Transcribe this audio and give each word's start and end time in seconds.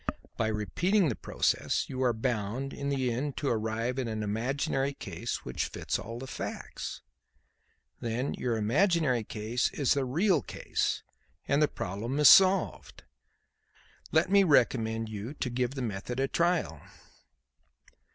By 0.35 0.47
repeating 0.47 1.09
the 1.09 1.15
process, 1.15 1.87
you 1.87 2.01
are 2.01 2.11
bound, 2.11 2.73
in 2.73 2.89
the 2.89 3.11
end, 3.13 3.37
to 3.37 3.49
arrive 3.49 3.99
at 3.99 4.07
an 4.07 4.23
imaginary 4.23 4.93
case 4.95 5.45
which 5.45 5.67
fits 5.67 5.99
all 5.99 6.17
the 6.17 6.25
facts. 6.25 7.03
Then 7.99 8.33
your 8.33 8.57
imaginary 8.57 9.23
case 9.23 9.69
is 9.69 9.93
the 9.93 10.03
real 10.03 10.41
case 10.41 11.03
and 11.47 11.61
the 11.61 11.67
problem 11.67 12.17
is 12.19 12.29
solved. 12.29 13.03
Let 14.11 14.31
me 14.31 14.43
recommend 14.43 15.07
you 15.07 15.35
to 15.35 15.51
give 15.51 15.75
the 15.75 15.83
method 15.83 16.19
a 16.19 16.27
trial." 16.27 16.81